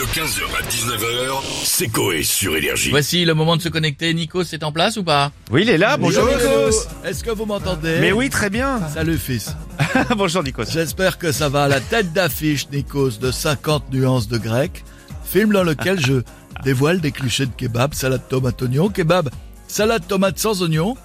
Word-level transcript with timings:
De 0.00 0.06
15h 0.06 0.44
à 0.58 0.62
19h, 0.62 1.42
c'est 1.62 1.88
Coé 1.88 2.22
sur 2.22 2.56
Énergie. 2.56 2.88
Voici 2.88 3.26
le 3.26 3.34
moment 3.34 3.58
de 3.58 3.60
se 3.60 3.68
connecter. 3.68 4.14
Nico, 4.14 4.44
c'est 4.44 4.64
en 4.64 4.72
place 4.72 4.96
ou 4.96 5.04
pas? 5.04 5.30
Oui, 5.50 5.60
il 5.60 5.68
est 5.68 5.76
là. 5.76 5.98
Bonjour, 5.98 6.24
Nikos. 6.24 6.88
Est-ce 7.04 7.22
que 7.22 7.30
vous 7.30 7.44
m'entendez? 7.44 7.98
Mais 8.00 8.10
oui, 8.10 8.30
très 8.30 8.48
bien. 8.48 8.80
Salut 8.94 9.18
fils. 9.18 9.54
Bonjour, 10.16 10.42
Nikos. 10.42 10.70
J'espère 10.72 11.18
que 11.18 11.32
ça 11.32 11.50
va. 11.50 11.68
La 11.68 11.80
tête 11.80 12.14
d'affiche, 12.14 12.70
Nikos, 12.70 13.18
de 13.20 13.30
50 13.30 13.92
nuances 13.92 14.26
de 14.26 14.38
grec. 14.38 14.84
Film 15.22 15.52
dans 15.52 15.64
lequel 15.64 16.00
je 16.00 16.22
dévoile 16.64 17.02
des 17.02 17.12
clichés 17.12 17.44
de 17.44 17.52
kebab, 17.54 17.92
salade 17.92 18.26
tomate 18.26 18.62
oignon, 18.62 18.88
kebab, 18.88 19.28
salade 19.68 20.06
tomate 20.08 20.38
sans 20.38 20.62
oignon, 20.62 20.96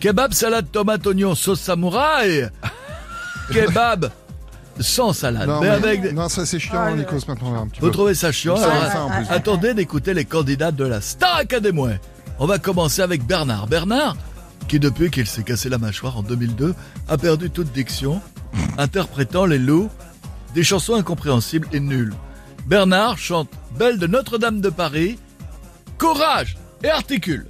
kebab, 0.00 0.32
salade 0.32 0.72
tomate 0.72 1.06
oignon, 1.06 1.34
sauce 1.34 1.60
samouraï, 1.60 2.48
kebab 3.52 4.10
sans 4.80 5.12
salade. 5.12 5.48
Non, 5.48 5.60
mais 5.60 5.68
mais- 5.68 5.88
avec... 5.88 6.12
non, 6.12 6.28
ça 6.28 6.44
c'est 6.46 6.58
chiant, 6.58 6.94
Nikos, 6.96 7.20
maintenant. 7.28 7.62
Un 7.62 7.66
petit 7.68 7.80
Vous 7.80 7.86
peu. 7.86 7.92
trouvez 7.92 8.14
ça 8.14 8.32
chiant 8.32 8.56
Ça, 8.56 8.70
Alors, 8.70 8.92
ça, 8.92 9.02
en 9.04 9.10
plus. 9.10 9.26
Attendez 9.30 9.74
d'écouter 9.74 10.14
les 10.14 10.24
candidats 10.24 10.72
de 10.72 10.84
la 10.84 11.00
Star 11.00 11.36
Academy. 11.36 11.96
On 12.38 12.46
va 12.46 12.58
commencer 12.58 13.02
avec 13.02 13.24
Bernard. 13.26 13.66
Bernard, 13.66 14.16
qui 14.68 14.78
depuis 14.80 15.10
qu'il 15.10 15.26
s'est 15.26 15.42
cassé 15.42 15.68
la 15.68 15.78
mâchoire 15.78 16.16
en 16.18 16.22
2002, 16.22 16.74
a 17.08 17.18
perdu 17.18 17.50
toute 17.50 17.72
diction, 17.72 18.20
interprétant 18.78 19.46
les 19.46 19.58
loups, 19.58 19.90
des 20.54 20.62
chansons 20.64 20.94
incompréhensibles 20.94 21.68
et 21.72 21.80
nulles. 21.80 22.14
Bernard 22.66 23.18
chante 23.18 23.48
Belle 23.78 23.98
de 23.98 24.06
Notre-Dame 24.06 24.60
de 24.60 24.70
Paris, 24.70 25.18
Courage 25.98 26.56
et 26.82 26.88
articule. 26.88 27.46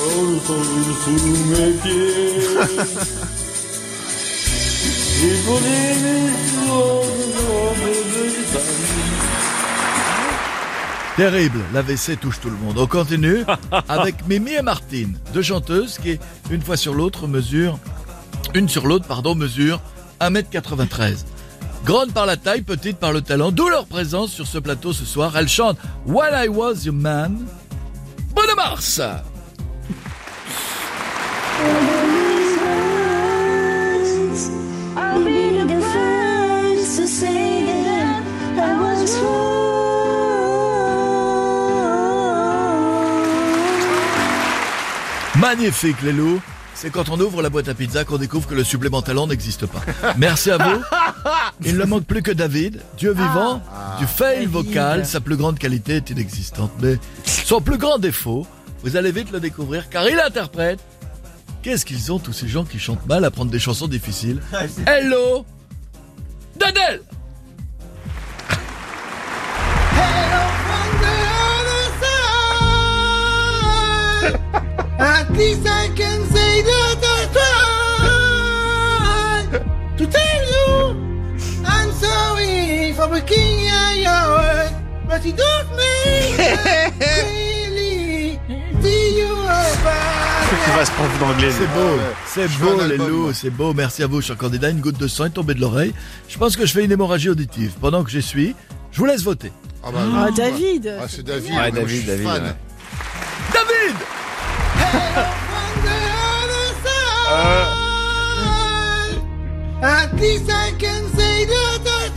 Terrible, 11.16 11.60
l'AVC 11.74 12.18
touche 12.18 12.40
tout 12.40 12.48
le 12.48 12.56
monde. 12.56 12.78
On 12.78 12.86
continue 12.86 13.44
avec 13.88 14.26
Mimi 14.26 14.52
et 14.52 14.62
Martine, 14.62 15.18
deux 15.34 15.42
chanteuses 15.42 15.98
qui, 15.98 16.18
une 16.50 16.62
fois 16.62 16.78
sur 16.78 16.94
l'autre, 16.94 17.26
mesurent, 17.26 17.78
une 18.54 18.68
sur 18.68 18.86
l'autre, 18.86 19.06
pardon, 19.06 19.34
mesure 19.34 19.82
1m93. 20.20 21.24
Grande 21.84 22.12
par 22.12 22.24
la 22.24 22.38
taille, 22.38 22.62
petite 22.62 22.98
par 22.98 23.12
le 23.12 23.20
talent, 23.20 23.52
d'où 23.52 23.68
leur 23.68 23.86
présence 23.86 24.32
sur 24.32 24.46
ce 24.46 24.58
plateau 24.58 24.94
ce 24.94 25.04
soir. 25.04 25.36
Elles 25.36 25.48
chantent 25.48 25.78
When 26.06 26.32
I 26.32 26.48
Was 26.48 26.84
Your 26.84 26.94
Man. 26.94 27.46
Bonne 28.34 28.54
mars 28.56 29.00
Magnifique 45.40 46.02
les 46.02 46.12
loups. 46.12 46.40
C'est 46.74 46.90
quand 46.90 47.08
on 47.08 47.18
ouvre 47.18 47.42
la 47.42 47.48
boîte 47.50 47.68
à 47.68 47.74
pizza 47.74 48.04
qu'on 48.04 48.18
découvre 48.18 48.46
que 48.46 48.54
le 48.54 48.62
supplément 48.62 49.02
talent 49.02 49.26
n'existe 49.26 49.66
pas. 49.66 49.80
Merci 50.16 50.50
à 50.50 50.58
vous. 50.58 50.80
Il 51.64 51.76
ne 51.76 51.84
manque 51.84 52.04
plus 52.04 52.22
que 52.22 52.30
David, 52.30 52.80
Dieu 52.96 53.12
vivant, 53.12 53.60
du 53.98 54.06
fail 54.06 54.46
vocal. 54.46 55.04
Sa 55.04 55.20
plus 55.20 55.36
grande 55.36 55.58
qualité 55.58 55.96
est 55.96 56.10
inexistante. 56.10 56.70
Mais 56.80 56.98
son 57.24 57.60
plus 57.60 57.78
grand 57.78 57.98
défaut, 57.98 58.46
vous 58.82 58.96
allez 58.96 59.12
vite 59.12 59.32
le 59.32 59.40
découvrir 59.40 59.88
car 59.88 60.08
il 60.08 60.20
interprète. 60.20 60.80
Qu'est-ce 61.62 61.84
qu'ils 61.84 62.10
ont 62.10 62.18
tous 62.18 62.32
ces 62.32 62.48
gens 62.48 62.64
qui 62.64 62.78
chantent 62.78 63.06
mal 63.06 63.22
à 63.24 63.30
prendre 63.30 63.50
des 63.50 63.58
chansons 63.58 63.86
difficiles 63.86 64.40
Hello 64.86 65.44
Dadel 66.56 67.02
At 74.98 75.30
least 75.32 75.66
I 75.66 75.88
can 75.96 76.24
say 76.26 76.62
that 76.62 76.98
I 77.02 77.28
tried 79.48 79.98
to 79.98 80.06
tell 80.06 80.42
you 80.52 80.96
I'm 81.66 81.90
sorry 81.92 82.92
for 82.92 83.08
breaking 83.08 83.60
your 83.60 84.08
heart, 84.08 84.72
but 85.08 85.24
it 85.24 85.36
don't 85.36 85.76
make 85.76 86.19
Il 90.72 90.76
va 90.76 90.84
se 90.84 90.90
prendre 90.92 91.18
d'anglais. 91.18 91.50
C'est 91.50 91.66
beau, 91.66 91.98
c'est 92.26 92.48
Je 92.48 92.58
beau 92.58 92.80
les 92.86 92.96
loups, 92.96 93.32
c'est 93.32 93.50
beau. 93.50 93.74
Merci 93.74 94.02
à 94.02 94.06
vous, 94.06 94.20
cher 94.22 94.36
candidat. 94.36 94.70
Une 94.70 94.80
goutte 94.80 94.98
de 94.98 95.08
sang 95.08 95.24
est 95.26 95.30
tombée 95.30 95.54
de 95.54 95.60
l'oreille. 95.60 95.92
Je 96.28 96.38
pense 96.38 96.56
que 96.56 96.64
je 96.64 96.72
fais 96.72 96.84
une 96.84 96.92
hémorragie 96.92 97.28
auditive. 97.28 97.72
Pendant 97.80 98.04
que 98.04 98.10
j'y 98.10 98.22
suis, 98.22 98.54
je 98.92 98.98
vous 98.98 99.04
laisse 99.06 99.22
voter. 99.22 99.52
Ah, 99.84 99.88
bah, 99.92 99.98
Ah, 100.02 100.26
non. 100.28 100.34
David 100.34 100.94
Ah, 101.00 101.06
c'est 101.08 101.22
David. 101.24 101.50
Ouais, 101.52 101.70
David, 101.72 101.88
je 101.88 101.94
suis 101.96 102.04
David, 102.06 102.26
fan. 102.26 102.42
ouais. 102.44 102.54
David 103.52 103.96
At 109.82 110.12
least 110.20 110.50
I 110.50 110.72
can 110.78 111.06
say 111.16 111.44
that 111.46 111.80
I 111.86 112.08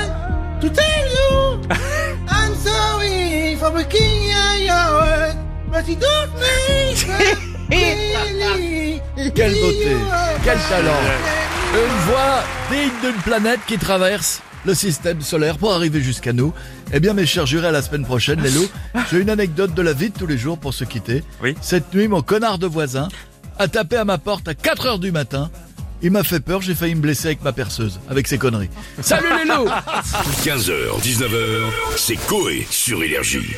tried 0.00 0.60
to 0.62 0.68
tell 0.70 1.04
you 1.16 1.60
I'm 2.28 2.54
sorry 2.54 3.56
for 3.56 3.70
breaking 3.70 4.22
your 4.24 4.52
Quelle 9.34 9.52
beauté, 9.54 9.96
quel 10.44 10.58
talent. 10.68 11.00
Une 11.74 11.98
voix 12.10 12.42
digne 12.70 12.90
d'une 13.12 13.22
planète 13.22 13.60
qui 13.66 13.78
traverse 13.78 14.42
le 14.66 14.74
système 14.74 15.20
solaire 15.22 15.58
pour 15.58 15.72
arriver 15.72 16.00
jusqu'à 16.00 16.32
nous. 16.32 16.52
Eh 16.92 16.98
bien, 17.00 17.14
mes 17.14 17.24
chers 17.26 17.46
jurés, 17.46 17.68
à 17.68 17.70
la 17.70 17.82
semaine 17.82 18.04
prochaine, 18.04 18.40
les 18.42 18.50
loups. 18.50 18.68
J'ai 19.10 19.18
une 19.20 19.30
anecdote 19.30 19.72
de 19.74 19.82
la 19.82 19.92
vie 19.92 20.10
de 20.10 20.18
tous 20.18 20.26
les 20.26 20.36
jours 20.38 20.58
pour 20.58 20.74
se 20.74 20.84
quitter. 20.84 21.22
Oui. 21.42 21.54
Cette 21.60 21.94
nuit, 21.94 22.08
mon 22.08 22.22
connard 22.22 22.58
de 22.58 22.66
voisin 22.66 23.08
a 23.58 23.68
tapé 23.68 23.96
à 23.96 24.04
ma 24.04 24.18
porte 24.18 24.48
à 24.48 24.54
4 24.54 24.86
heures 24.86 24.98
du 24.98 25.12
matin. 25.12 25.50
Il 26.02 26.10
m'a 26.10 26.24
fait 26.24 26.40
peur, 26.40 26.62
j'ai 26.62 26.74
failli 26.74 26.94
me 26.94 27.00
blesser 27.00 27.26
avec 27.26 27.42
ma 27.44 27.52
perceuse, 27.52 28.00
avec 28.08 28.26
ses 28.26 28.38
conneries. 28.38 28.70
Salut 29.02 29.28
les 29.38 29.44
loups 29.44 29.68
15h, 30.44 31.00
19h, 31.02 31.60
c'est 31.96 32.16
Coé 32.26 32.66
sur 32.70 33.02
Énergie. 33.02 33.54